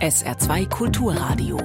[0.00, 1.58] SR2 Kulturradio.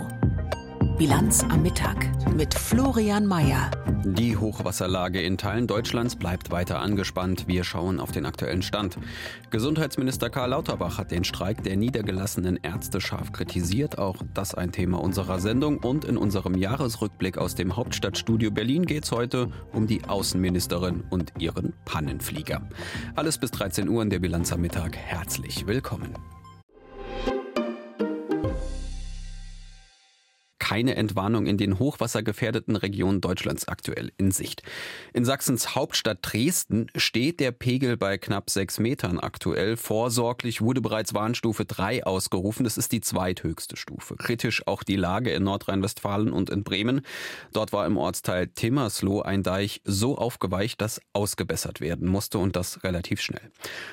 [0.98, 1.96] Bilanz am Mittag
[2.36, 3.72] mit Florian Mayer.
[4.04, 7.48] Die Hochwasserlage in Teilen Deutschlands bleibt weiter angespannt.
[7.48, 8.98] Wir schauen auf den aktuellen Stand.
[9.52, 14.00] Gesundheitsminister Karl Lauterbach hat den Streik der niedergelassenen Ärzte scharf kritisiert.
[14.00, 15.78] Auch das ein Thema unserer Sendung.
[15.78, 21.32] Und in unserem Jahresrückblick aus dem Hauptstadtstudio Berlin geht es heute um die Außenministerin und
[21.40, 22.68] ihren Pannenflieger.
[23.16, 24.98] Alles bis 13 Uhr in der Bilanz am Mittag.
[24.98, 26.14] Herzlich willkommen.
[30.66, 34.64] Keine Entwarnung in den hochwassergefährdeten Regionen Deutschlands aktuell in Sicht.
[35.14, 39.78] In Sachsens Hauptstadt Dresden steht der Pegel bei knapp sechs Metern aktuell.
[39.78, 42.64] Vorsorglich wurde bereits Warnstufe 3 ausgerufen.
[42.64, 44.16] Das ist die zweithöchste Stufe.
[44.16, 47.02] Kritisch auch die Lage in Nordrhein-Westfalen und in Bremen.
[47.54, 52.84] Dort war im Ortsteil Timmersloh ein Deich so aufgeweicht, dass ausgebessert werden musste und das
[52.84, 53.52] relativ schnell.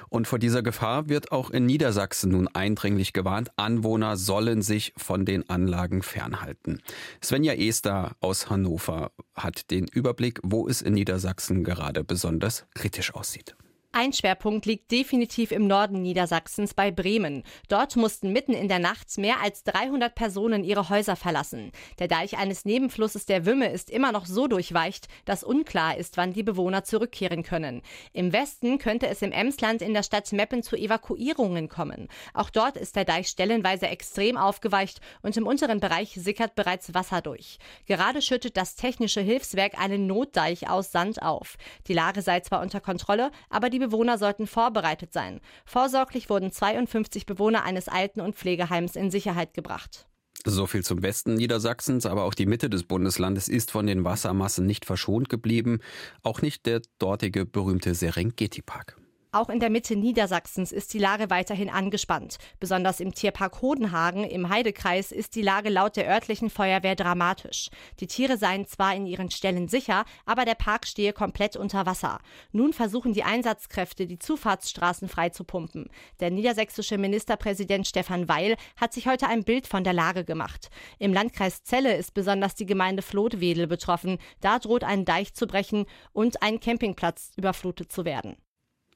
[0.09, 3.51] Und vor dieser Gefahr wird auch in Niedersachsen nun eindringlich gewarnt.
[3.57, 6.83] Anwohner sollen sich von den Anlagen fernhalten berichten.
[7.23, 13.57] Svenja Ester aus Hannover hat den Überblick, wo es in Niedersachsen gerade besonders kritisch aussieht.
[13.95, 17.43] Ein Schwerpunkt liegt definitiv im Norden Niedersachsens bei Bremen.
[17.69, 21.73] Dort mussten mitten in der Nacht mehr als 300 Personen ihre Häuser verlassen.
[21.99, 26.33] Der Deich eines Nebenflusses der Wümme ist immer noch so durchweicht, dass unklar ist, wann
[26.33, 27.83] die Bewohner zurückkehren können.
[28.15, 32.09] Im Westen könnte es im Emsland in der Stadt Meppen zu Evakuierungen kommen.
[32.33, 37.21] Auch dort ist der Deich stellenweise extrem aufgeweicht und im unteren Bereich sickert bereits Wasser
[37.21, 37.59] durch.
[37.85, 41.59] Gerade schüttet das technische Hilfswerk einen Notdeich aus Sand auf.
[41.89, 45.41] Die Lage sei zwar unter Kontrolle, aber die Bewohner sollten vorbereitet sein.
[45.65, 50.07] Vorsorglich wurden 52 Bewohner eines Alten- und Pflegeheims in Sicherheit gebracht.
[50.45, 54.67] So viel zum Westen Niedersachsens, aber auch die Mitte des Bundeslandes ist von den Wassermassen
[54.67, 55.81] nicht verschont geblieben,
[56.23, 59.02] auch nicht der dortige berühmte Serengeti-Park.
[59.35, 62.37] Auch in der Mitte Niedersachsens ist die Lage weiterhin angespannt.
[62.61, 67.71] Besonders im Tierpark Hodenhagen im Heidekreis ist die Lage laut der örtlichen Feuerwehr dramatisch.
[67.99, 72.19] Die Tiere seien zwar in ihren Ställen sicher, aber der Park stehe komplett unter Wasser.
[72.53, 75.89] Nun versuchen die Einsatzkräfte, die Zufahrtsstraßen freizupumpen.
[76.21, 80.69] Der niedersächsische Ministerpräsident Stefan Weil hat sich heute ein Bild von der Lage gemacht.
[80.99, 84.19] Im Landkreis Celle ist besonders die Gemeinde Flothwedel betroffen.
[84.43, 88.37] Da droht ein Deich zu brechen und ein Campingplatz überflutet zu werden.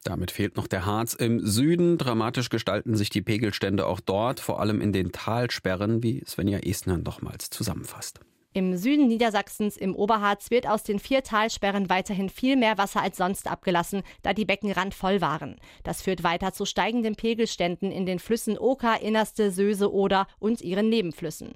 [0.05, 1.99] Damit fehlt noch der Harz im Süden.
[1.99, 6.99] Dramatisch gestalten sich die Pegelstände auch dort, vor allem in den Talsperren, wie Svenja Estner
[6.99, 8.21] nochmals zusammenfasst.
[8.57, 13.19] Im Süden Niedersachsens im Oberharz wird aus den vier Talsperren weiterhin viel mehr Wasser als
[13.19, 15.57] sonst abgelassen, da die Becken randvoll waren.
[15.83, 20.89] Das führt weiter zu steigenden Pegelständen in den Flüssen Oka, Innerste, Söse, Oder und ihren
[20.89, 21.53] Nebenflüssen.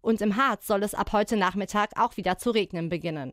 [0.00, 3.32] Und im Harz soll es ab heute Nachmittag auch wieder zu regnen beginnen.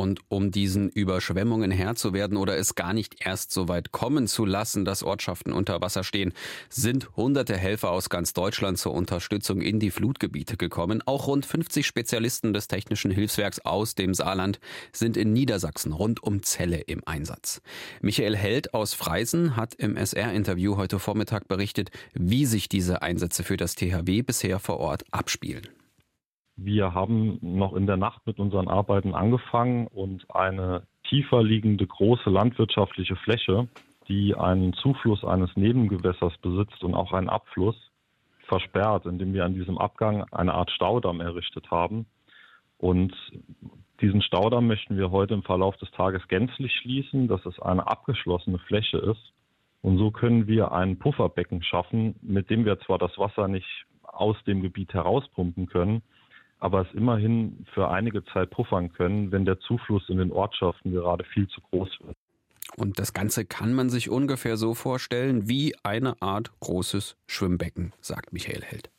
[0.00, 4.28] Und um diesen Überschwemmungen Herr zu werden oder es gar nicht erst so weit kommen
[4.28, 6.32] zu lassen, dass Ortschaften unter Wasser stehen,
[6.70, 11.02] sind hunderte Helfer aus ganz Deutschland zur Unterstützung in die Flutgebiete gekommen.
[11.04, 14.58] Auch rund 50 Spezialisten des Technischen Hilfswerks aus dem Saarland
[14.90, 17.60] sind in Niedersachsen rund um Celle im Einsatz.
[18.00, 23.58] Michael Held aus Freisen hat im SR-Interview heute Vormittag berichtet, wie sich diese Einsätze für
[23.58, 25.68] das THW bisher vor Ort abspielen.
[26.62, 32.28] Wir haben noch in der Nacht mit unseren Arbeiten angefangen und eine tiefer liegende große
[32.28, 33.66] landwirtschaftliche Fläche,
[34.08, 37.76] die einen Zufluss eines Nebengewässers besitzt und auch einen Abfluss,
[38.46, 42.04] versperrt, indem wir an diesem Abgang eine Art Staudamm errichtet haben.
[42.76, 43.14] Und
[44.02, 48.58] diesen Staudamm möchten wir heute im Verlauf des Tages gänzlich schließen, dass es eine abgeschlossene
[48.58, 49.32] Fläche ist.
[49.80, 54.36] Und so können wir ein Pufferbecken schaffen, mit dem wir zwar das Wasser nicht aus
[54.46, 56.02] dem Gebiet herauspumpen können,
[56.60, 61.24] aber es immerhin für einige Zeit puffern können, wenn der Zufluss in den Ortschaften gerade
[61.24, 62.16] viel zu groß wird.
[62.76, 68.32] Und das Ganze kann man sich ungefähr so vorstellen wie eine Art großes Schwimmbecken, sagt
[68.32, 68.90] Michael Held.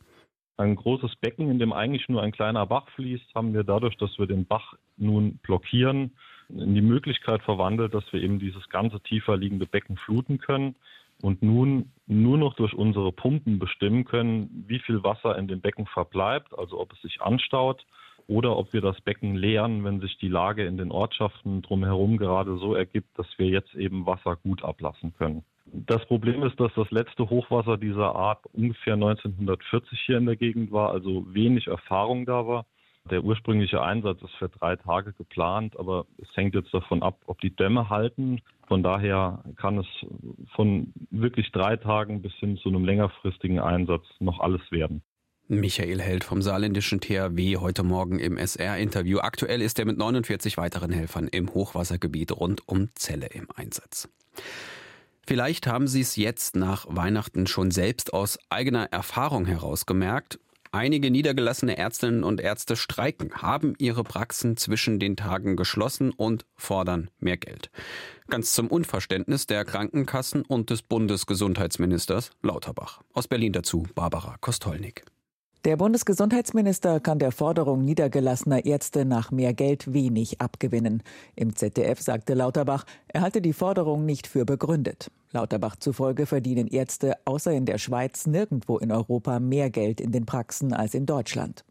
[0.58, 4.20] Ein großes Becken, in dem eigentlich nur ein kleiner Bach fließt, haben wir dadurch, dass
[4.20, 6.12] wir den Bach nun blockieren,
[6.50, 10.76] in die Möglichkeit verwandelt, dass wir eben dieses ganze tiefer liegende Becken fluten können
[11.22, 15.86] und nun nur noch durch unsere Pumpen bestimmen können, wie viel Wasser in dem Becken
[15.86, 17.86] verbleibt, also ob es sich anstaut
[18.28, 22.58] oder ob wir das Becken leeren, wenn sich die Lage in den Ortschaften drumherum gerade
[22.58, 25.44] so ergibt, dass wir jetzt eben Wasser gut ablassen können.
[25.74, 30.72] Das Problem ist, dass das letzte Hochwasser dieser Art ungefähr 1940 hier in der Gegend
[30.72, 32.66] war, also wenig Erfahrung da war.
[33.10, 37.42] Der ursprüngliche Einsatz ist für drei Tage geplant, aber es hängt jetzt davon ab, ob
[37.42, 38.42] die Dämme halten.
[38.68, 39.88] Von daher kann es
[40.56, 45.02] von wirklich drei Tagen bis hin zu einem längerfristigen Einsatz noch alles werden.
[45.48, 49.20] Michael Held vom saarländischen THW heute Morgen im SR-Interview.
[49.20, 54.08] Aktuell ist er mit 49 weiteren Helfern im Hochwassergebiet rund um Celle im Einsatz.
[55.28, 60.40] Vielleicht haben Sie es jetzt nach Weihnachten schon selbst aus eigener Erfahrung heraus gemerkt.
[60.74, 67.10] Einige niedergelassene Ärztinnen und Ärzte streiken, haben ihre Praxen zwischen den Tagen geschlossen und fordern
[67.20, 67.70] mehr Geld.
[68.30, 73.02] Ganz zum Unverständnis der Krankenkassen und des Bundesgesundheitsministers Lauterbach.
[73.12, 75.04] Aus Berlin dazu Barbara Kostolnik.
[75.64, 81.04] Der Bundesgesundheitsminister kann der Forderung niedergelassener Ärzte nach mehr Geld wenig abgewinnen.
[81.36, 85.12] Im ZDF sagte Lauterbach, er halte die Forderung nicht für begründet.
[85.32, 90.26] Lauterbach zufolge verdienen Ärzte außer in der Schweiz nirgendwo in Europa mehr Geld in den
[90.26, 91.64] Praxen als in Deutschland.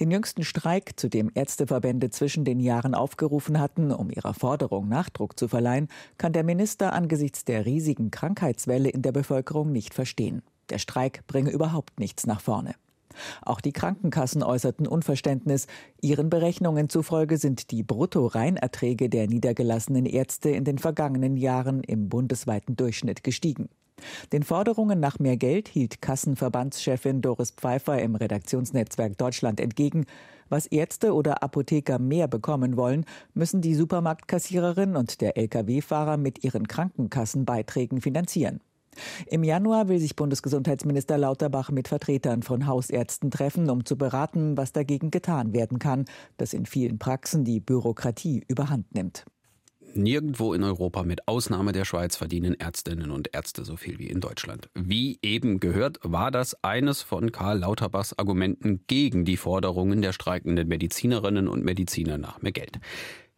[0.00, 5.38] Den jüngsten Streik, zu dem Ärzteverbände zwischen den Jahren aufgerufen hatten, um ihrer Forderung Nachdruck
[5.38, 5.86] zu verleihen,
[6.16, 10.42] kann der Minister angesichts der riesigen Krankheitswelle in der Bevölkerung nicht verstehen.
[10.70, 12.74] Der Streik bringe überhaupt nichts nach vorne.
[13.42, 15.66] Auch die Krankenkassen äußerten Unverständnis.
[16.00, 22.76] Ihren Berechnungen zufolge sind die Brutto-Reinerträge der niedergelassenen Ärzte in den vergangenen Jahren im bundesweiten
[22.76, 23.68] Durchschnitt gestiegen.
[24.32, 30.06] Den Forderungen nach mehr Geld hielt Kassenverbandschefin Doris Pfeiffer im Redaktionsnetzwerk Deutschland entgegen.
[30.48, 33.04] Was Ärzte oder Apotheker mehr bekommen wollen,
[33.34, 38.60] müssen die Supermarktkassiererin und der Lkw-Fahrer mit ihren Krankenkassenbeiträgen finanzieren.
[39.26, 44.72] Im Januar will sich Bundesgesundheitsminister Lauterbach mit Vertretern von Hausärzten treffen, um zu beraten, was
[44.72, 46.04] dagegen getan werden kann,
[46.36, 49.24] dass in vielen Praxen die Bürokratie überhand nimmt.
[49.94, 54.20] Nirgendwo in Europa, mit Ausnahme der Schweiz, verdienen Ärztinnen und Ärzte so viel wie in
[54.20, 54.68] Deutschland.
[54.74, 60.68] Wie eben gehört, war das eines von Karl Lauterbachs Argumenten gegen die Forderungen der streikenden
[60.68, 62.78] Medizinerinnen und Mediziner nach mehr Geld.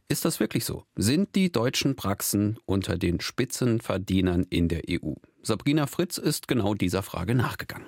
[0.09, 0.85] Ist das wirklich so?
[0.97, 5.15] Sind die deutschen Praxen unter den Spitzenverdienern in der EU?
[5.43, 7.87] Sabrina Fritz ist genau dieser Frage nachgegangen.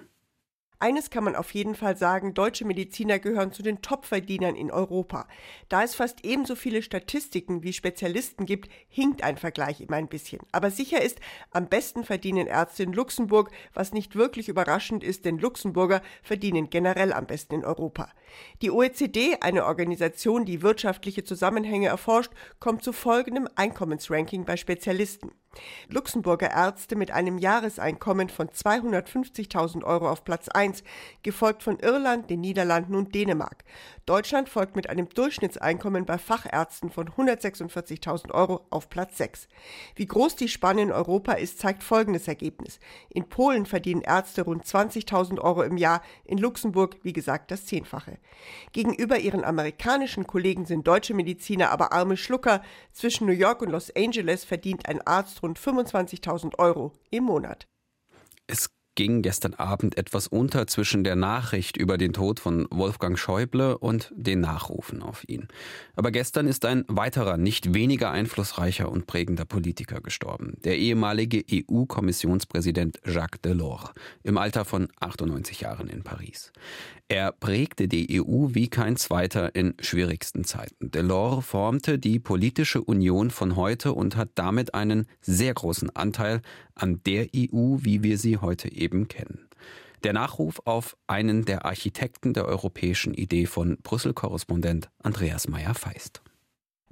[0.82, 5.28] Eines kann man auf jeden Fall sagen, deutsche Mediziner gehören zu den Top-Verdienern in Europa.
[5.68, 10.40] Da es fast ebenso viele Statistiken wie Spezialisten gibt, hinkt ein Vergleich immer ein bisschen.
[10.50, 11.20] Aber sicher ist,
[11.52, 17.12] am besten verdienen Ärzte in Luxemburg, was nicht wirklich überraschend ist, denn Luxemburger verdienen generell
[17.12, 18.10] am besten in Europa.
[18.60, 25.30] Die OECD, eine Organisation, die wirtschaftliche Zusammenhänge erforscht, kommt zu folgendem Einkommensranking bei Spezialisten.
[25.88, 30.82] Luxemburger Ärzte mit einem Jahreseinkommen von 250.000 Euro auf Platz 1,
[31.22, 33.64] gefolgt von Irland, den Niederlanden und Dänemark.
[34.06, 39.48] Deutschland folgt mit einem Durchschnittseinkommen bei Fachärzten von 146.000 Euro auf Platz 6.
[39.94, 42.80] Wie groß die Spanne in Europa ist, zeigt folgendes Ergebnis.
[43.10, 48.18] In Polen verdienen Ärzte rund 20.000 Euro im Jahr, in Luxemburg, wie gesagt, das Zehnfache.
[48.72, 52.62] Gegenüber ihren amerikanischen Kollegen sind deutsche Mediziner aber arme Schlucker.
[52.92, 57.66] Zwischen New York und Los Angeles verdient ein Arzt rund 25.000 Euro im Monat.
[58.46, 63.78] Es ging gestern Abend etwas unter zwischen der Nachricht über den Tod von Wolfgang Schäuble
[63.78, 65.48] und den Nachrufen auf ihn.
[65.96, 70.58] Aber gestern ist ein weiterer, nicht weniger einflussreicher und prägender Politiker gestorben.
[70.64, 73.92] Der ehemalige EU-Kommissionspräsident Jacques Delors
[74.22, 76.52] im Alter von 98 Jahren in Paris.
[77.08, 80.90] Er prägte die EU wie kein zweiter in schwierigsten Zeiten.
[80.90, 86.40] Delors formte die politische Union von heute und hat damit einen sehr großen Anteil
[86.74, 89.48] an der EU, wie wir sie heute eben kennen.
[90.04, 96.22] Der Nachruf auf einen der Architekten der europäischen Idee von Brüssel-Korrespondent Andreas Meyer-Feist.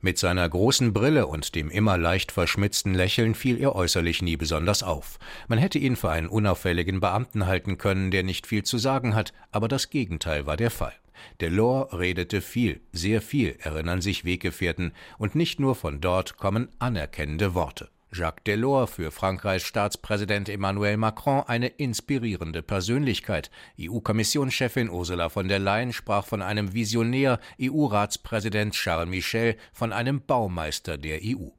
[0.03, 4.83] Mit seiner großen Brille und dem immer leicht verschmitzten Lächeln fiel er äußerlich nie besonders
[4.83, 5.19] auf.
[5.49, 9.35] Man hätte ihn für einen unauffälligen Beamten halten können, der nicht viel zu sagen hat,
[9.51, 10.94] aber das Gegenteil war der Fall.
[11.41, 17.55] Delors redete viel, sehr viel, erinnern sich Weggefährten, und nicht nur von dort kommen anerkennende
[17.55, 17.91] Worte.
[18.12, 23.52] Jacques Delors für Frankreichs Staatspräsident Emmanuel Macron eine inspirierende Persönlichkeit.
[23.81, 30.98] EU-Kommissionschefin Ursula von der Leyen sprach von einem Visionär, EU-Ratspräsident Charles Michel von einem Baumeister
[30.98, 31.50] der EU.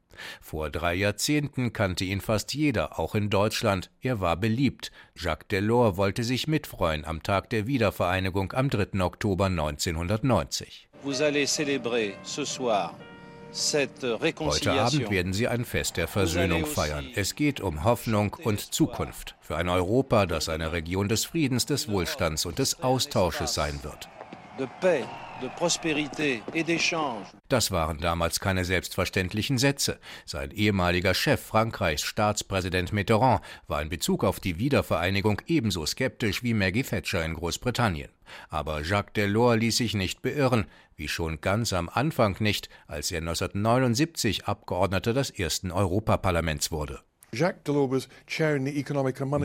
[0.42, 3.90] Vor drei Jahrzehnten kannte ihn fast jeder, auch in Deutschland.
[4.02, 4.92] Er war beliebt.
[5.16, 9.00] Jacques Delors wollte sich mitfreuen am Tag der Wiedervereinigung am 3.
[9.02, 10.90] Oktober 1990.
[11.04, 12.94] Vous allez célébrer ce soir
[13.54, 17.08] Heute Abend werden Sie ein Fest der Versöhnung feiern.
[17.16, 21.90] Es geht um Hoffnung und Zukunft für ein Europa, das eine Region des Friedens, des
[21.90, 24.10] Wohlstands und des Austausches sein wird.
[27.50, 30.00] Das waren damals keine selbstverständlichen Sätze.
[30.26, 36.54] Sein ehemaliger Chef Frankreichs Staatspräsident Mitterrand war in Bezug auf die Wiedervereinigung ebenso skeptisch wie
[36.54, 38.10] Maggie Thatcher in Großbritannien.
[38.50, 43.20] Aber Jacques Delors ließ sich nicht beirren, wie schon ganz am Anfang nicht, als er
[43.20, 47.02] 1979 Abgeordneter des ersten Europaparlaments wurde.
[47.34, 47.64] Jacques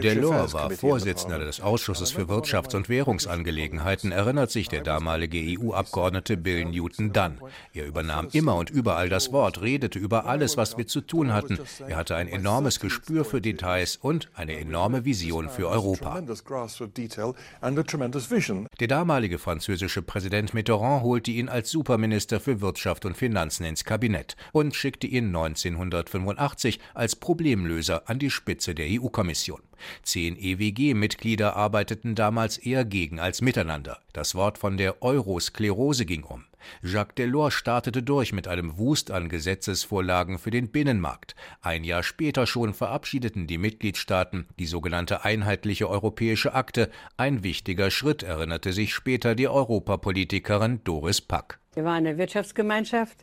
[0.01, 6.65] Delors war Vorsitzender des Ausschusses für Wirtschafts- und Währungsangelegenheiten, erinnert sich der damalige EU-Abgeordnete Bill
[6.65, 7.39] Newton Dunn.
[7.73, 11.61] Er übernahm immer und überall das Wort, redete über alles, was wir zu tun hatten.
[11.87, 16.21] Er hatte ein enormes Gespür für Details und eine enorme Vision für Europa.
[18.81, 24.35] Der damalige französische Präsident Mitterrand holte ihn als Superminister für Wirtschaft und Finanzen ins Kabinett
[24.51, 29.61] und schickte ihn 1985 als Problemlöser Löser an die Spitze der EU-Kommission.
[30.03, 33.99] Zehn EWG-Mitglieder arbeiteten damals eher gegen als miteinander.
[34.15, 36.45] Das Wort von der Eurosklerose ging um.
[36.83, 41.37] Jacques Delors startete durch mit einem Wust an Gesetzesvorlagen für den Binnenmarkt.
[41.61, 46.91] Ein Jahr später schon verabschiedeten die Mitgliedstaaten die sogenannte einheitliche europäische Akte.
[47.19, 51.61] Ein wichtiger Schritt, erinnerte sich später die Europapolitikerin Doris Pack.
[51.75, 53.23] Wir waren eine Wirtschaftsgemeinschaft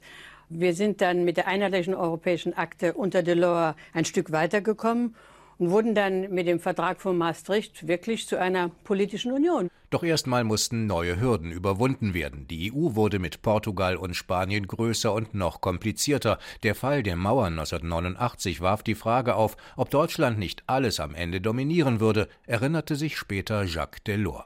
[0.60, 5.16] wir sind dann mit der einheitlichen europäischen Akte unter Delors ein Stück weitergekommen
[5.58, 9.70] und wurden dann mit dem Vertrag von Maastricht wirklich zu einer politischen Union.
[9.94, 12.48] Doch erstmal mussten neue Hürden überwunden werden.
[12.48, 16.40] Die EU wurde mit Portugal und Spanien größer und noch komplizierter.
[16.64, 21.42] Der Fall der Mauern 1989 warf die Frage auf, ob Deutschland nicht alles am Ende
[21.42, 24.46] dominieren würde, erinnerte sich später Jacques Delors.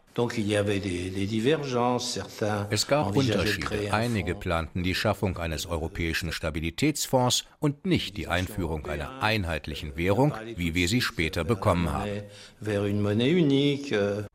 [2.72, 3.94] Es gab Unterschiede.
[3.94, 10.74] Einige planten die Schaffung eines europäischen Stabilitätsfonds und nicht die Einführung einer einheitlichen Währung, wie
[10.74, 12.24] wir sie später bekommen haben.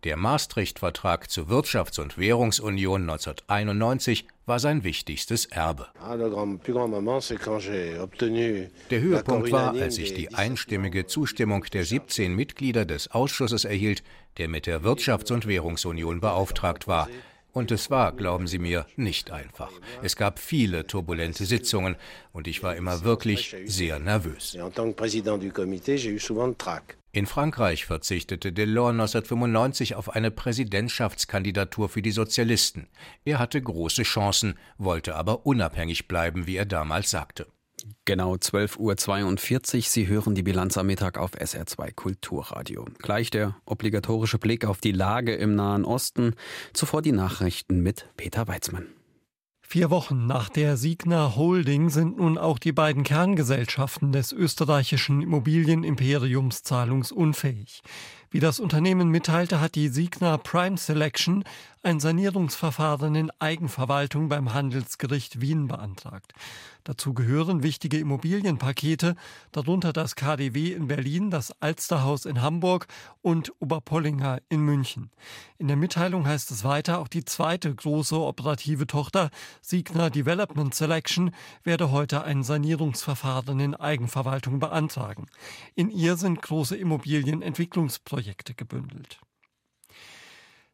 [0.04, 5.88] Der Maastricht-Vertrag Beitrag zur Wirtschafts- und Währungsunion 1991 war sein wichtigstes Erbe.
[8.90, 14.04] Der Höhepunkt war, als ich die einstimmige Zustimmung der 17 Mitglieder des Ausschusses erhielt,
[14.38, 17.08] der mit der Wirtschafts- und Währungsunion beauftragt war.
[17.52, 19.72] Und es war, glauben Sie mir, nicht einfach.
[20.04, 21.96] Es gab viele turbulente Sitzungen
[22.32, 24.56] und ich war immer wirklich sehr nervös.
[27.14, 32.88] In Frankreich verzichtete Delors 1995 auf eine Präsidentschaftskandidatur für die Sozialisten.
[33.26, 37.46] Er hatte große Chancen, wollte aber unabhängig bleiben, wie er damals sagte.
[38.06, 39.82] Genau 12.42 Uhr.
[39.82, 42.86] Sie hören die Bilanz am Mittag auf SR2 Kulturradio.
[42.98, 46.34] Gleich der obligatorische Blick auf die Lage im Nahen Osten.
[46.72, 48.86] Zuvor die Nachrichten mit Peter Weizmann.
[49.72, 56.62] Vier Wochen nach der Signa Holding sind nun auch die beiden Kerngesellschaften des österreichischen Immobilienimperiums
[56.62, 57.82] zahlungsunfähig.
[58.32, 61.44] Wie das Unternehmen mitteilte, hat die Signa Prime Selection
[61.82, 66.32] ein Sanierungsverfahren in Eigenverwaltung beim Handelsgericht Wien beantragt.
[66.84, 69.16] Dazu gehören wichtige Immobilienpakete,
[69.52, 72.86] darunter das KDW in Berlin, das Alsterhaus in Hamburg
[73.20, 75.10] und Oberpollinger in München.
[75.58, 81.32] In der Mitteilung heißt es weiter, auch die zweite große operative Tochter, Signa Development Selection,
[81.62, 85.26] werde heute ein Sanierungsverfahren in Eigenverwaltung beantragen.
[85.74, 88.21] In ihr sind große Immobilienentwicklungsprojekte
[88.56, 89.20] gebündelt.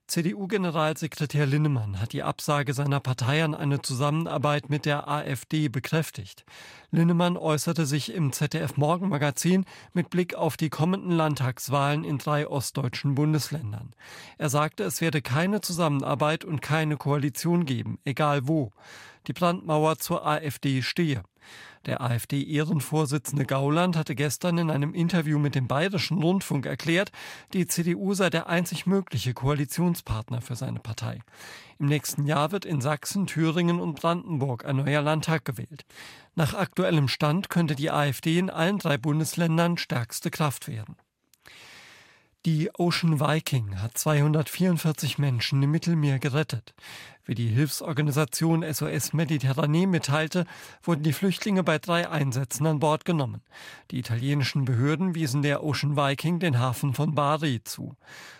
[0.09, 6.47] CDU-Generalsekretär Linnemann hat die Absage seiner Partei an eine Zusammenarbeit mit der AfD bekräftigt.
[6.91, 13.15] Linnemann äußerte sich im ZDF Morgenmagazin mit Blick auf die kommenden Landtagswahlen in drei ostdeutschen
[13.15, 13.93] Bundesländern.
[14.39, 18.73] Er sagte, es werde keine Zusammenarbeit und keine Koalition geben, egal wo.
[19.27, 21.23] Die Brandmauer zur AfD stehe.
[21.87, 27.13] Der AfD-Ehrenvorsitzende Gauland hatte gestern in einem Interview mit dem Bayerischen Rundfunk erklärt,
[27.53, 31.21] die CDU sei der einzig mögliche Koalitionspartner für seine Partei.
[31.79, 35.85] Im nächsten Jahr wird in Sachsen, Thüringen und Brandenburg ein neuer Landtag gewählt.
[36.35, 40.97] Nach aktuellem Stand könnte die AfD in allen drei Bundesländern stärkste Kraft werden.
[42.47, 46.75] Die Ocean Viking hat 244 Menschen im Mittelmeer gerettet.
[47.29, 50.47] Wie die Hilfsorganisation SOS Mediterranee mitteilte,
[50.83, 53.43] wurden die Flüchtlinge bei drei Einsätzen an Bord genommen.
[53.91, 57.99] Die italienischen Behörden wiesen der Ocean Viking den Hafen von Bari zu.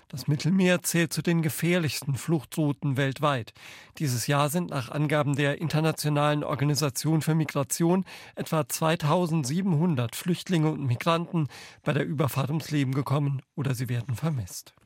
[0.09, 3.53] Das Mittelmeer zählt zu den gefährlichsten Fluchtrouten weltweit.
[3.99, 11.49] Dieses Jahr sind nach Angaben der Internationalen Organisation für Migration etwa 2700 Flüchtlinge und Migranten
[11.85, 14.78] bei der Überfahrt ums Leben gekommen oder sie werden vermisst.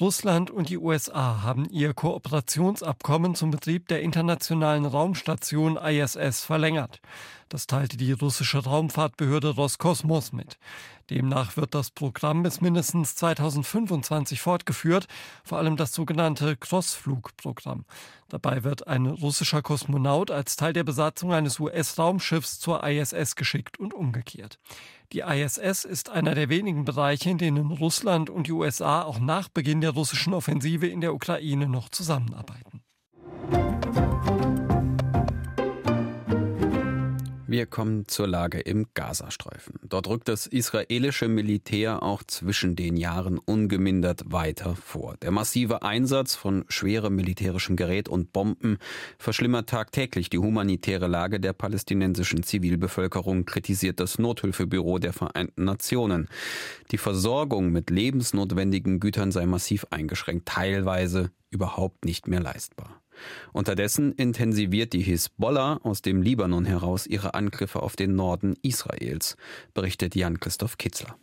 [0.00, 7.00] Russland und die USA haben ihr Kooperationsabkommen zum Betrieb der internationalen Raumstation ISS verlängert.
[7.50, 10.56] Das teilte die russische Raumfahrtbehörde Roskosmos mit.
[11.10, 15.08] Demnach wird das Programm bis mindestens 2025 fortgeführt,
[15.42, 17.86] vor allem das sogenannte Crossflug-Programm.
[18.28, 23.94] Dabei wird ein russischer Kosmonaut als Teil der Besatzung eines US-Raumschiffs zur ISS geschickt und
[23.94, 24.60] umgekehrt.
[25.12, 29.48] Die ISS ist einer der wenigen Bereiche, in denen Russland und die USA auch nach
[29.48, 32.84] Beginn der russischen Offensive in der Ukraine noch zusammenarbeiten.
[37.50, 39.80] Wir kommen zur Lage im Gazastreifen.
[39.82, 45.16] Dort rückt das israelische Militär auch zwischen den Jahren ungemindert weiter vor.
[45.16, 48.78] Der massive Einsatz von schwerem militärischem Gerät und Bomben
[49.18, 56.28] verschlimmert tagtäglich die humanitäre Lage der palästinensischen Zivilbevölkerung, kritisiert das Nothilfebüro der Vereinten Nationen.
[56.92, 62.99] Die Versorgung mit lebensnotwendigen Gütern sei massiv eingeschränkt, teilweise überhaupt nicht mehr leistbar.
[63.52, 69.36] Unterdessen intensiviert die Hisbollah aus dem Libanon heraus ihre Angriffe auf den Norden Israels,
[69.74, 71.16] berichtet Jan-Christoph Kitzler.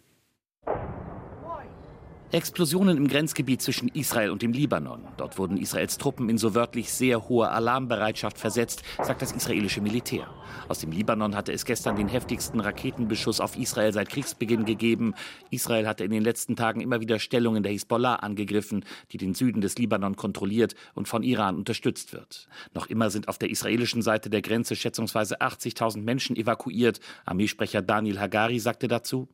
[2.34, 5.02] Explosionen im Grenzgebiet zwischen Israel und dem Libanon.
[5.16, 10.28] Dort wurden Israels Truppen in so wörtlich sehr hohe Alarmbereitschaft versetzt, sagt das israelische Militär.
[10.68, 15.14] Aus dem Libanon hatte es gestern den heftigsten Raketenbeschuss auf Israel seit Kriegsbeginn gegeben.
[15.52, 19.62] Israel hatte in den letzten Tagen immer wieder Stellungen der Hisbollah angegriffen, die den Süden
[19.62, 22.50] des Libanon kontrolliert und von Iran unterstützt wird.
[22.74, 27.00] Noch immer sind auf der israelischen Seite der Grenze schätzungsweise 80.000 Menschen evakuiert.
[27.24, 29.30] Armeesprecher Daniel Hagari sagte dazu,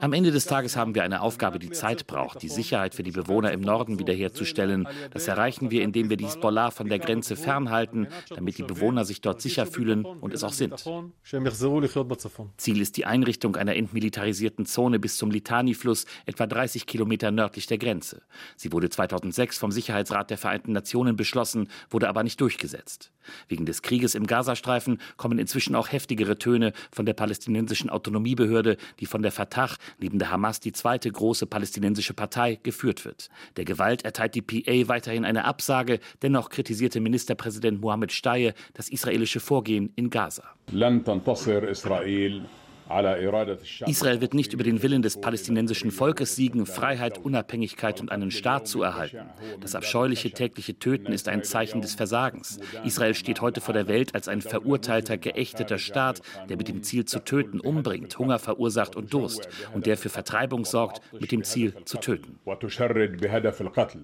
[0.00, 3.12] am Ende des Tages haben wir eine Aufgabe, die Zeit braucht, die Sicherheit für die
[3.12, 4.88] Bewohner im Norden wiederherzustellen.
[5.12, 9.20] Das erreichen wir, indem wir die Hisbollah von der Grenze fernhalten, damit die Bewohner sich
[9.20, 10.84] dort sicher fühlen und es auch sind.
[12.56, 17.78] Ziel ist die Einrichtung einer entmilitarisierten Zone bis zum Litani-Fluss, etwa 30 Kilometer nördlich der
[17.78, 18.22] Grenze.
[18.56, 23.12] Sie wurde 2006 vom Sicherheitsrat der Vereinten Nationen beschlossen, wurde aber nicht durchgesetzt.
[23.48, 29.06] Wegen des Krieges im Gazastreifen kommen inzwischen auch heftigere Töne von der palästinensischen Autonomiebehörde, die
[29.06, 29.66] von der Fatah
[29.98, 33.28] neben der Hamas die zweite große palästinensische Partei geführt wird.
[33.56, 39.40] Der Gewalt erteilt die PA weiterhin eine Absage, dennoch kritisierte Ministerpräsident Mohammed Steyer das israelische
[39.40, 40.44] Vorgehen in Gaza.
[43.86, 48.68] Israel wird nicht über den Willen des palästinensischen Volkes siegen, Freiheit, Unabhängigkeit und einen Staat
[48.68, 49.28] zu erhalten.
[49.60, 52.60] Das abscheuliche tägliche Töten ist ein Zeichen des Versagens.
[52.84, 57.04] Israel steht heute vor der Welt als ein verurteilter, geächteter Staat, der mit dem Ziel
[57.04, 61.74] zu töten umbringt, Hunger verursacht und Durst und der für Vertreibung sorgt mit dem Ziel
[61.84, 62.38] zu töten.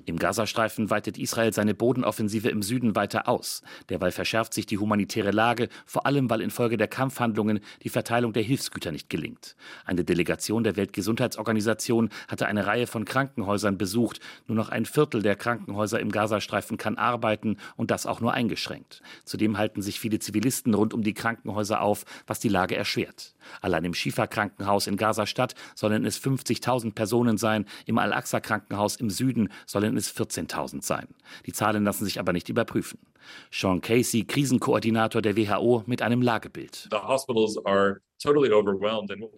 [0.06, 3.62] Im Gazastreifen weitet Israel seine Bodenoffensive im Süden weiter aus.
[3.88, 8.42] Derweil verschärft sich die humanitäre Lage, vor allem weil infolge der Kampfhandlungen die Verteilung der
[8.42, 9.54] Hilfs Hilfsgüter nicht gelingt.
[9.84, 14.20] Eine Delegation der Weltgesundheitsorganisation hatte eine Reihe von Krankenhäusern besucht.
[14.46, 19.02] Nur noch ein Viertel der Krankenhäuser im Gazastreifen kann arbeiten und das auch nur eingeschränkt.
[19.24, 23.34] Zudem halten sich viele Zivilisten rund um die Krankenhäuser auf, was die Lage erschwert.
[23.60, 29.96] Allein im Schifa-Krankenhaus in Gaza-Stadt sollen es 50.000 Personen sein, im Al-Aqsa-Krankenhaus im Süden sollen
[29.96, 31.08] es 14.000 sein.
[31.46, 32.98] Die Zahlen lassen sich aber nicht überprüfen.
[33.50, 36.88] Sean Casey, Krisenkoordinator der WHO, mit einem Lagebild.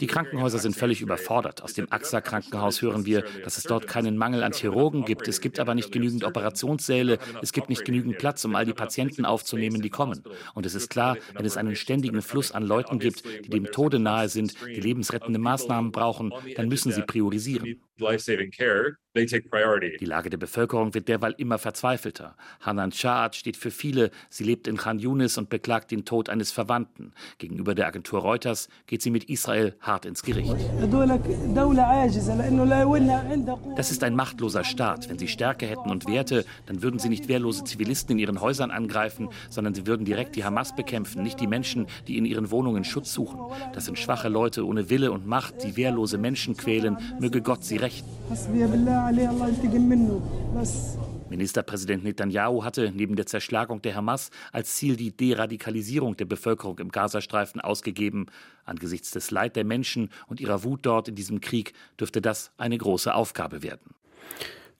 [0.00, 1.62] Die Krankenhäuser sind völlig überfordert.
[1.62, 5.26] Aus dem AXA-Krankenhaus hören wir, dass es dort keinen Mangel an Chirurgen gibt.
[5.26, 7.18] Es gibt aber nicht genügend Operationssäle.
[7.40, 10.22] Es gibt nicht genügend Platz, um all die Patienten aufzunehmen, die kommen.
[10.54, 13.98] Und es ist klar, wenn es einen ständigen Fluss an Leuten gibt, die dem Tode
[13.98, 17.80] nahe sind, die lebensrettende Maßnahmen brauchen, dann müssen sie priorisieren.
[20.00, 22.36] Die Lage der Bevölkerung wird derweil immer verzweifelter.
[22.60, 24.10] Hanan Shaad steht für viele.
[24.28, 27.12] Sie lebt in Khan Yunis und beklagt den Tod eines Verwandten.
[27.38, 30.56] Gegenüber der Agentur Reuters geht sie mit Israel hart ins Gericht.
[33.76, 35.08] Das ist ein machtloser Staat.
[35.08, 38.72] Wenn sie Stärke hätten und Werte, dann würden sie nicht wehrlose Zivilisten in ihren Häusern
[38.72, 42.82] angreifen, sondern sie würden direkt die Hamas bekämpfen, nicht die Menschen, die in ihren Wohnungen
[42.82, 43.38] Schutz suchen.
[43.72, 46.96] Das sind schwache Leute ohne Wille und Macht, die wehrlose Menschen quälen.
[47.20, 48.04] Möge Gott sie rächen.
[51.28, 56.90] Ministerpräsident Netanyahu hatte neben der Zerschlagung der Hamas als Ziel die Deradikalisierung der Bevölkerung im
[56.90, 58.26] Gazastreifen ausgegeben.
[58.64, 62.78] Angesichts des Leid der Menschen und ihrer Wut dort in diesem Krieg dürfte das eine
[62.78, 63.94] große Aufgabe werden.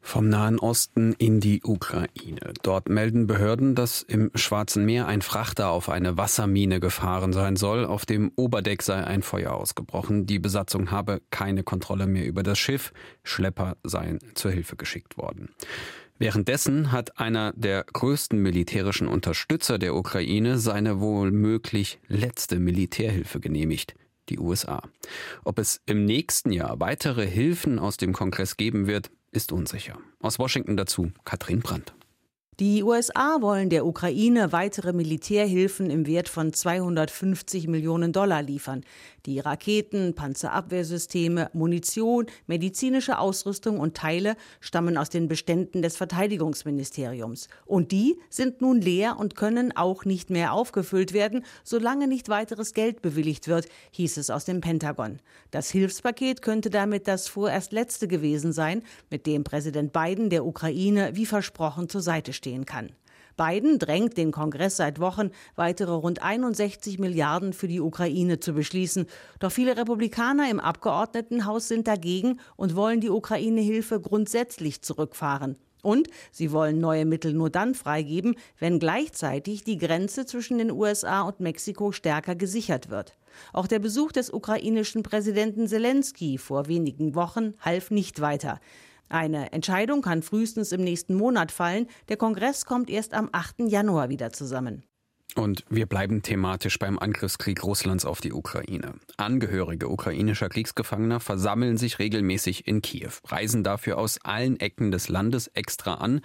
[0.07, 2.53] Vom Nahen Osten in die Ukraine.
[2.63, 7.87] Dort melden Behörden, dass im Schwarzen Meer ein Frachter auf eine Wassermine gefahren sein soll.
[7.87, 10.27] Auf dem Oberdeck sei ein Feuer ausgebrochen.
[10.27, 12.93] Die Besatzung habe keine Kontrolle mehr über das Schiff.
[13.25, 15.49] Schlepper seien zur Hilfe geschickt worden.
[16.19, 23.95] Währenddessen hat einer der größten militärischen Unterstützer der Ukraine seine wohl möglich letzte Militärhilfe genehmigt
[24.29, 24.83] die USA.
[25.45, 29.99] Ob es im nächsten Jahr weitere Hilfen aus dem Kongress geben wird, ist unsicher.
[30.21, 31.95] Aus Washington dazu Katrin Brandt.
[32.61, 38.85] Die USA wollen der Ukraine weitere Militärhilfen im Wert von 250 Millionen Dollar liefern.
[39.27, 47.49] Die Raketen, Panzerabwehrsysteme, Munition, medizinische Ausrüstung und Teile stammen aus den Beständen des Verteidigungsministeriums.
[47.67, 52.73] Und die sind nun leer und können auch nicht mehr aufgefüllt werden, solange nicht weiteres
[52.73, 55.19] Geld bewilligt wird, hieß es aus dem Pentagon.
[55.51, 61.11] Das Hilfspaket könnte damit das vorerst letzte gewesen sein, mit dem Präsident Biden der Ukraine
[61.15, 62.91] wie versprochen zur Seite stehen kann.
[63.39, 69.07] Biden drängt den Kongress seit Wochen, weitere rund 61 Milliarden für die Ukraine zu beschließen.
[69.41, 75.57] Doch viele Republikaner im Abgeordnetenhaus sind dagegen und wollen die Ukraine-Hilfe grundsätzlich zurückfahren.
[75.83, 81.23] Und sie wollen neue Mittel nur dann freigeben, wenn gleichzeitig die Grenze zwischen den USA
[81.23, 83.17] und Mexiko stärker gesichert wird.
[83.53, 88.61] Auch der Besuch des ukrainischen Präsidenten Zelensky vor wenigen Wochen half nicht weiter.
[89.09, 91.87] Eine Entscheidung kann frühestens im nächsten Monat fallen.
[92.09, 93.61] Der Kongress kommt erst am 8.
[93.69, 94.85] Januar wieder zusammen.
[95.35, 98.95] Und wir bleiben thematisch beim Angriffskrieg Russlands auf die Ukraine.
[99.17, 105.49] Angehörige ukrainischer Kriegsgefangener versammeln sich regelmäßig in Kiew, reisen dafür aus allen Ecken des Landes
[105.49, 106.21] extra an,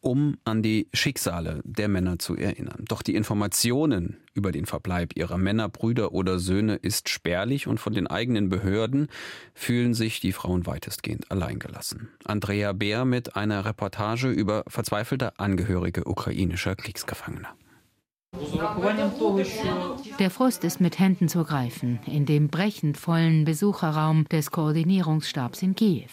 [0.00, 2.84] um an die Schicksale der Männer zu erinnern.
[2.86, 7.94] Doch die Informationen über den Verbleib ihrer Männer, Brüder oder Söhne ist spärlich und von
[7.94, 9.08] den eigenen Behörden
[9.54, 12.10] fühlen sich die Frauen weitestgehend alleingelassen.
[12.24, 17.54] Andrea Beer mit einer Reportage über verzweifelte Angehörige ukrainischer Kriegsgefangener.
[20.18, 25.74] Der Frust ist mit Händen zu greifen in dem brechend vollen Besucherraum des Koordinierungsstabs in
[25.74, 26.08] Kiew.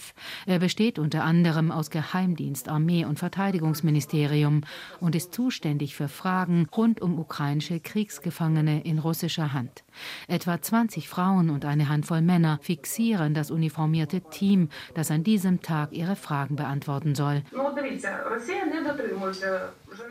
[0.45, 4.61] Er besteht unter anderem aus Geheimdienst, Armee und Verteidigungsministerium
[4.99, 9.83] und ist zuständig für Fragen rund um ukrainische Kriegsgefangene in russischer Hand.
[10.27, 15.91] Etwa 20 Frauen und eine Handvoll Männer fixieren das uniformierte Team, das an diesem Tag
[15.91, 17.43] ihre Fragen beantworten soll.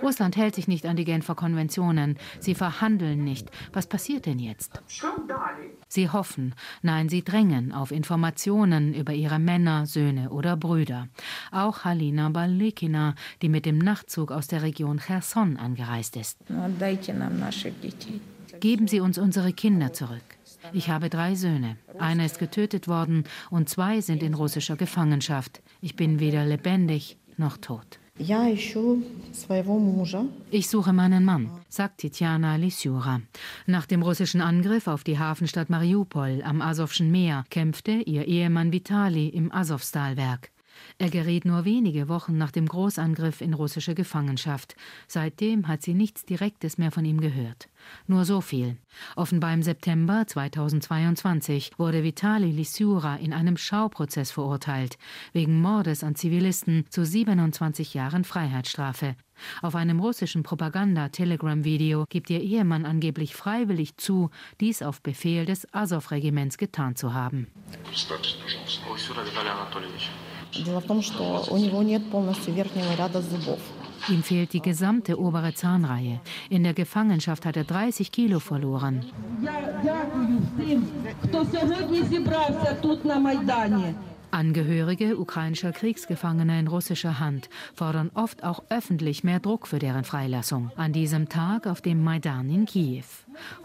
[0.03, 2.19] Russland hält sich nicht an die Genfer Konventionen.
[2.41, 3.51] Sie verhandeln nicht.
[3.73, 4.81] Was passiert denn jetzt?
[5.89, 11.09] Sie hoffen, nein, sie drängen auf Informationen über ihre Männer, Söhne oder Brüder.
[11.53, 16.39] Auch Halina Balikina, die mit dem Nachtzug aus der Region Cherson angereist ist.
[18.61, 20.23] Geben Sie uns unsere Kinder zurück.
[20.73, 21.77] Ich habe drei Söhne.
[21.99, 25.63] Einer ist getötet worden und zwei sind in russischer Gefangenschaft.
[25.81, 27.99] Ich bin weder lebendig noch tot.
[30.51, 33.21] Ich suche meinen Mann, sagt Titjana Lisyura.
[33.67, 39.29] Nach dem russischen Angriff auf die Hafenstadt Mariupol am Asowschen Meer kämpfte ihr Ehemann Vitali
[39.29, 40.51] im Asowstalwerk.
[40.99, 44.77] Er geriet nur wenige Wochen nach dem Großangriff in russische Gefangenschaft.
[45.07, 47.69] Seitdem hat sie nichts Direktes mehr von ihm gehört.
[48.07, 48.77] Nur so viel.
[49.15, 54.99] Offenbar im September 2022 wurde Vitali Lisura in einem Schauprozess verurteilt,
[55.33, 59.17] wegen Mordes an Zivilisten zu 27 Jahren Freiheitsstrafe.
[59.63, 66.59] Auf einem russischen Propaganda-Telegram-Video gibt ihr Ehemann angeblich freiwillig zu, dies auf Befehl des Azov-Regiments
[66.59, 67.47] getan zu haben.
[70.54, 73.60] Дело в том, что у него нет полностью верхнего ряда зубов.
[74.10, 76.20] Ihm fehlt die gesamte obere Zahnreihe.
[76.50, 79.06] In der Gefangenschaft hat er 30 Kilo verloren.
[84.37, 90.71] Angehörige ukrainischer Kriegsgefangener in russischer Hand fordern oft auch öffentlich mehr Druck für deren Freilassung.
[90.77, 93.07] An diesem Tag auf dem Maidan in Kiew.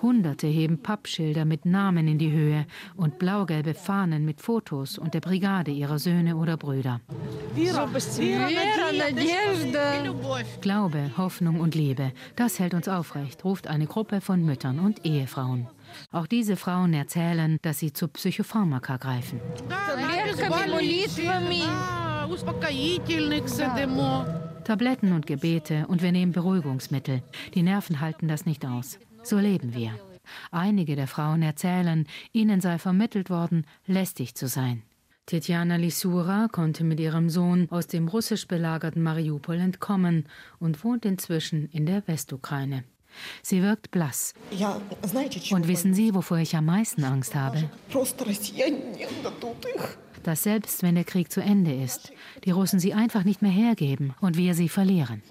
[0.02, 5.20] Hunderte heben Pappschilder mit Namen in die Höhe und blau-gelbe Fahnen mit Fotos und der
[5.20, 7.02] Brigade ihrer Söhne oder Brüder.
[10.62, 15.68] Glaube, Hoffnung und Liebe, das hält uns aufrecht, ruft eine Gruppe von Müttern und Ehefrauen.
[16.12, 19.40] Auch diese Frauen erzählen, dass sie zu Psychopharmaka greifen.
[24.64, 27.24] Tabletten und Gebete und wir nehmen Beruhigungsmittel.
[27.54, 29.00] Die Nerven halten das nicht aus.
[29.24, 29.92] So leben wir.
[30.52, 34.84] Einige der Frauen erzählen, ihnen sei vermittelt worden, lästig zu sein.
[35.26, 40.26] Tetjana Lisura konnte mit ihrem Sohn aus dem russisch belagerten Mariupol entkommen
[40.60, 42.84] und wohnt inzwischen in der Westukraine.
[43.42, 44.34] Sie wirkt blass.
[45.52, 47.70] Und wissen Sie, wovor ich am meisten Angst habe?
[50.24, 52.12] Dass selbst wenn der Krieg zu Ende ist,
[52.46, 55.24] die Russen sie einfach nicht mehr hergeben und wir sie verlieren.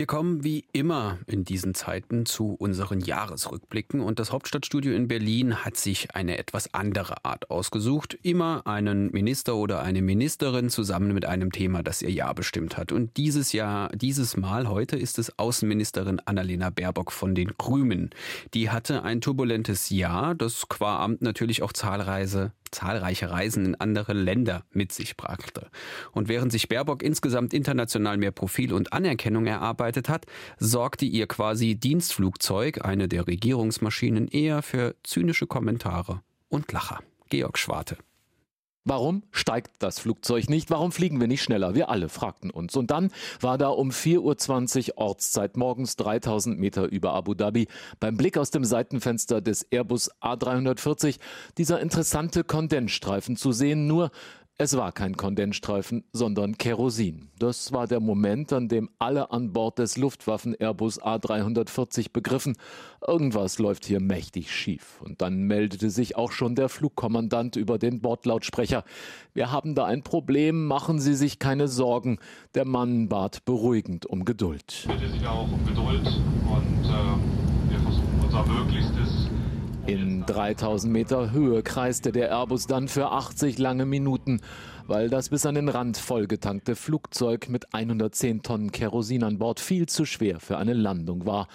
[0.00, 5.56] Wir kommen wie immer in diesen Zeiten zu unseren Jahresrückblicken und das Hauptstadtstudio in Berlin
[5.56, 8.18] hat sich eine etwas andere Art ausgesucht.
[8.22, 12.92] Immer einen Minister oder eine Ministerin zusammen mit einem Thema, das ihr Jahr bestimmt hat.
[12.92, 18.08] Und dieses Jahr, dieses Mal heute ist es Außenministerin Annalena Baerbock von den Grünen.
[18.54, 24.12] Die hatte ein turbulentes Jahr, das qua Amt natürlich auch zahlreiche zahlreiche Reisen in andere
[24.12, 25.68] Länder mit sich brachte.
[26.12, 30.26] Und während sich Baerbock insgesamt international mehr Profil und Anerkennung erarbeitet hat,
[30.58, 37.00] sorgte ihr quasi Dienstflugzeug, eine der Regierungsmaschinen, eher für zynische Kommentare und Lacher.
[37.28, 37.96] Georg Schwarte.
[38.84, 40.70] Warum steigt das Flugzeug nicht?
[40.70, 41.74] Warum fliegen wir nicht schneller?
[41.74, 42.76] Wir alle fragten uns.
[42.76, 47.68] Und dann war da um 4.20 Uhr Ortszeit morgens 3000 Meter über Abu Dhabi
[48.00, 51.18] beim Blick aus dem Seitenfenster des Airbus A340
[51.58, 53.86] dieser interessante Kondensstreifen zu sehen.
[53.86, 54.10] Nur
[54.62, 57.30] Es war kein Kondensstreifen, sondern Kerosin.
[57.38, 62.58] Das war der Moment, an dem alle an Bord des Luftwaffen-Airbus A340 begriffen,
[63.08, 65.00] irgendwas läuft hier mächtig schief.
[65.00, 68.84] Und dann meldete sich auch schon der Flugkommandant über den Bordlautsprecher.
[69.32, 72.18] Wir haben da ein Problem, machen Sie sich keine Sorgen.
[72.54, 74.84] Der Mann bat beruhigend um Geduld.
[74.86, 79.30] Bitte Sie auch um Geduld und äh, wir versuchen unser Möglichstes
[79.90, 84.40] in 3000 Meter Höhe kreiste der Airbus dann für 80 lange Minuten,
[84.86, 89.88] weil das bis an den Rand vollgetankte Flugzeug mit 110 Tonnen Kerosin an Bord viel
[89.88, 91.48] zu schwer für eine Landung war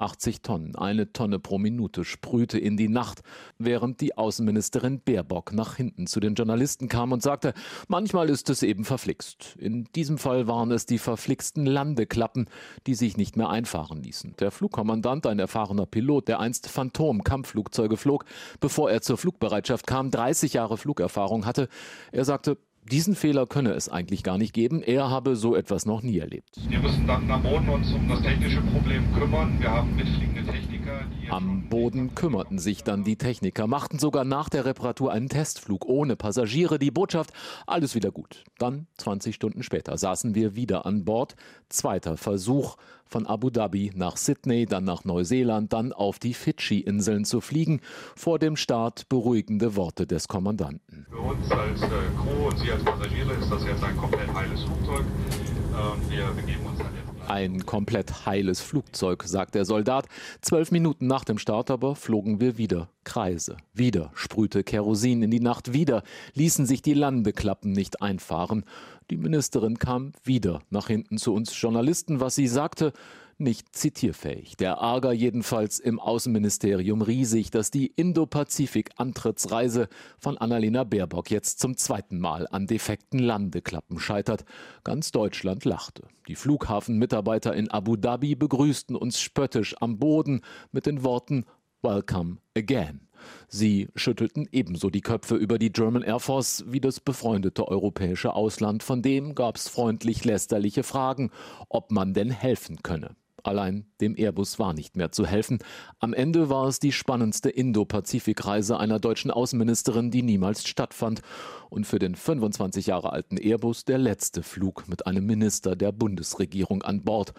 [0.00, 3.22] 80 Tonnen, eine Tonne pro Minute, sprühte in die Nacht,
[3.58, 7.54] während die Außenministerin Baerbock nach hinten zu den Journalisten kam und sagte,
[7.88, 9.56] manchmal ist es eben verflixt.
[9.58, 12.46] In diesem Fall waren es die verflixten Landeklappen,
[12.86, 14.34] die sich nicht mehr einfahren ließen.
[14.38, 18.24] Der Flugkommandant, ein erfahrener Pilot, der einst Phantom-Kampfflugzeuge flog,
[18.60, 21.68] bevor er zur Flugbereitschaft kam, 30 Jahre Flugerfahrung hatte,
[22.12, 22.56] er sagte,
[22.90, 24.82] diesen Fehler könne es eigentlich gar nicht geben.
[24.82, 26.48] Er habe so etwas noch nie erlebt.
[26.68, 29.56] Wir müssen dann am Boden uns um das technische Problem kümmern.
[29.60, 31.02] Wir haben mitfliegende Techniker.
[31.30, 36.16] Am Boden kümmerten sich dann die Techniker, machten sogar nach der Reparatur einen Testflug ohne
[36.16, 36.80] Passagiere.
[36.80, 37.32] Die Botschaft,
[37.68, 38.42] alles wieder gut.
[38.58, 41.36] Dann, 20 Stunden später, saßen wir wieder an Bord.
[41.68, 47.40] Zweiter Versuch von Abu Dhabi nach Sydney, dann nach Neuseeland, dann auf die Fidschi-Inseln zu
[47.40, 47.80] fliegen.
[48.16, 51.06] Vor dem Start beruhigende Worte des Kommandanten.
[51.10, 54.64] Für uns als äh, Crew und Sie als Passagiere ist das jetzt ein komplett heiles
[54.64, 55.04] Flugzeug.
[55.04, 56.99] Ähm, wir begeben uns dann jetzt
[57.30, 60.06] ein komplett heiles Flugzeug, sagt der Soldat.
[60.40, 63.56] Zwölf Minuten nach dem Start aber flogen wir wieder Kreise.
[63.72, 65.72] Wieder sprühte Kerosin in die Nacht.
[65.72, 66.02] Wieder
[66.34, 68.64] ließen sich die Landeklappen nicht einfahren.
[69.10, 72.20] Die Ministerin kam wieder nach hinten zu uns Journalisten.
[72.20, 72.92] Was sie sagte,
[73.40, 74.56] nicht zitierfähig.
[74.56, 82.20] Der Ärger jedenfalls im Außenministerium riesig, dass die Indo-Pazifik-Antrittsreise von Annalena Baerbock jetzt zum zweiten
[82.20, 84.44] Mal an defekten Landeklappen scheitert.
[84.84, 86.04] Ganz Deutschland lachte.
[86.28, 91.46] Die Flughafenmitarbeiter in Abu Dhabi begrüßten uns spöttisch am Boden mit den Worten
[91.82, 93.10] Welcome again.
[93.48, 98.82] Sie schüttelten ebenso die Köpfe über die German Air Force wie das befreundete europäische Ausland,
[98.82, 101.30] von dem gab es freundlich lästerliche Fragen,
[101.68, 103.16] ob man denn helfen könne.
[103.42, 105.58] Allein dem Airbus war nicht mehr zu helfen.
[105.98, 111.22] Am Ende war es die spannendste Indo-Pazifik-Reise einer deutschen Außenministerin, die niemals stattfand.
[111.68, 116.82] Und für den 25 Jahre alten Airbus der letzte Flug mit einem Minister der Bundesregierung
[116.82, 117.32] an Bord.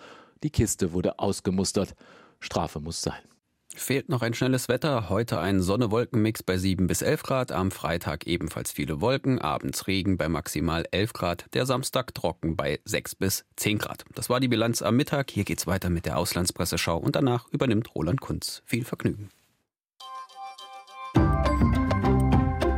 [0.43, 1.95] Die Kiste wurde ausgemustert.
[2.39, 3.30] Strafe muss sein.
[3.75, 5.09] Fehlt noch ein schnelles Wetter.
[5.09, 7.51] Heute ein Sonne-Wolken-Mix bei 7 bis 11 Grad.
[7.51, 9.39] Am Freitag ebenfalls viele Wolken.
[9.39, 11.45] Abends Regen bei maximal 11 Grad.
[11.53, 14.03] Der Samstag trocken bei 6 bis 10 Grad.
[14.13, 15.31] Das war die Bilanz am Mittag.
[15.31, 18.61] Hier geht's weiter mit der Auslandspresseschau und danach übernimmt Roland Kunz.
[18.65, 19.29] Viel Vergnügen.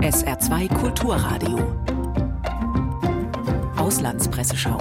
[0.02, 1.58] SR2 Kulturradio.
[3.78, 4.80] Auslandspresseschau.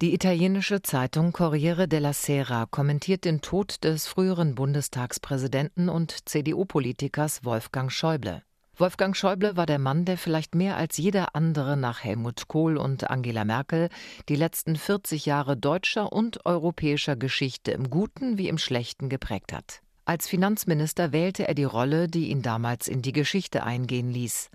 [0.00, 7.90] Die italienische Zeitung Corriere della Sera kommentiert den Tod des früheren Bundestagspräsidenten und CDU-Politikers Wolfgang
[7.90, 8.44] Schäuble.
[8.76, 13.10] Wolfgang Schäuble war der Mann, der vielleicht mehr als jeder andere nach Helmut Kohl und
[13.10, 13.88] Angela Merkel
[14.28, 19.80] die letzten 40 Jahre deutscher und europäischer Geschichte im Guten wie im Schlechten geprägt hat.
[20.04, 24.50] Als Finanzminister wählte er die Rolle, die ihn damals in die Geschichte eingehen ließ.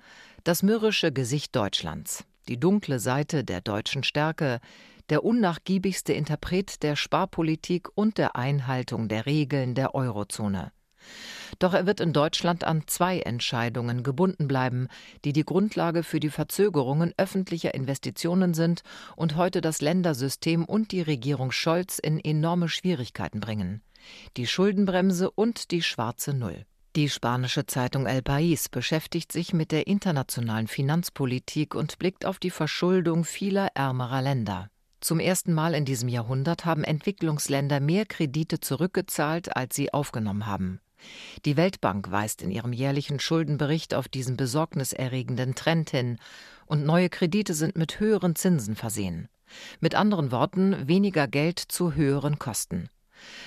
[0.45, 4.61] Das mürrische Gesicht Deutschlands, die dunkle Seite der deutschen Stärke,
[5.09, 10.71] der unnachgiebigste Interpret der Sparpolitik und der Einhaltung der Regeln der Eurozone.
[11.59, 14.87] Doch er wird in Deutschland an zwei Entscheidungen gebunden bleiben,
[15.23, 18.81] die die Grundlage für die Verzögerungen öffentlicher Investitionen sind
[19.15, 23.81] und heute das Ländersystem und die Regierung Scholz in enorme Schwierigkeiten bringen.
[24.37, 26.65] Die Schuldenbremse und die schwarze Null.
[26.95, 32.51] Die spanische Zeitung El País beschäftigt sich mit der internationalen Finanzpolitik und blickt auf die
[32.51, 34.69] Verschuldung vieler ärmerer Länder.
[35.03, 40.79] Zum ersten Mal in diesem Jahrhundert haben Entwicklungsländer mehr Kredite zurückgezahlt, als sie aufgenommen haben.
[41.43, 46.19] Die Weltbank weist in ihrem jährlichen Schuldenbericht auf diesen besorgniserregenden Trend hin,
[46.67, 49.27] und neue Kredite sind mit höheren Zinsen versehen.
[49.81, 52.87] Mit anderen Worten, weniger Geld zu höheren Kosten.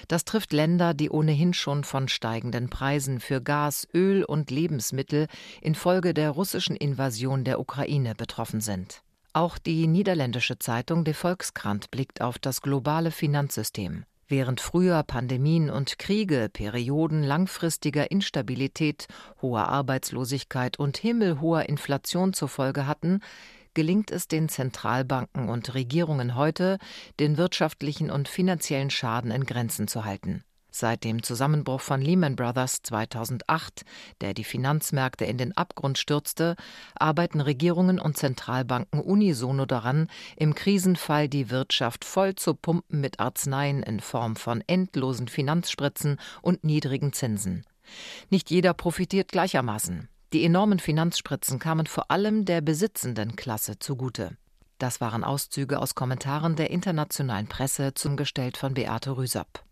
[0.09, 5.27] Das trifft Länder, die ohnehin schon von steigenden Preisen für Gas, Öl und Lebensmittel
[5.62, 9.03] infolge der russischen Invasion der Ukraine betroffen sind.
[9.37, 14.07] Auch die niederländische Zeitung De Volkskrant blickt auf das globale Finanzsystem.
[14.29, 19.09] Während früher Pandemien und Kriege Perioden langfristiger Instabilität,
[19.42, 23.20] hoher Arbeitslosigkeit und himmelhoher Inflation zur Folge hatten,
[23.75, 26.79] gelingt es den Zentralbanken und Regierungen heute,
[27.20, 30.44] den wirtschaftlichen und finanziellen Schaden in Grenzen zu halten.
[30.78, 33.86] Seit dem Zusammenbruch von Lehman Brothers 2008,
[34.20, 36.54] der die Finanzmärkte in den Abgrund stürzte,
[36.94, 43.82] arbeiten Regierungen und Zentralbanken unisono daran, im Krisenfall die Wirtschaft voll zu pumpen mit Arzneien
[43.82, 47.64] in Form von endlosen Finanzspritzen und niedrigen Zinsen.
[48.28, 50.10] Nicht jeder profitiert gleichermaßen.
[50.34, 54.36] Die enormen Finanzspritzen kamen vor allem der besitzenden Klasse zugute.
[54.76, 59.65] Das waren Auszüge aus Kommentaren der internationalen Presse, zum Gestellt von Beate Rüsop.